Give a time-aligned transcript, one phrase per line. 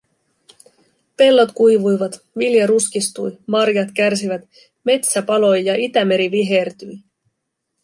[1.17, 4.41] Pellot kuivuivat, vilja ruskistui, marjat kärsivät,
[4.83, 7.03] metsä paloi ja Itämeri vihertyi.